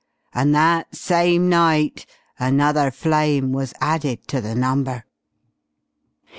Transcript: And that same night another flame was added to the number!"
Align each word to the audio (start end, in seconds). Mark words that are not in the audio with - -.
And 0.33 0.55
that 0.55 0.95
same 0.95 1.47
night 1.47 2.07
another 2.39 2.89
flame 2.89 3.51
was 3.51 3.71
added 3.79 4.27
to 4.29 4.41
the 4.41 4.55
number!" 4.55 5.05